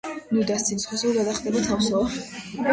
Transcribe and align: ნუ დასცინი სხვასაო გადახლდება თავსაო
ნუ 0.37 0.45
დასცინი 0.51 0.85
სხვასაო 0.85 1.13
გადახლდება 1.19 1.65
თავსაო 1.69 2.05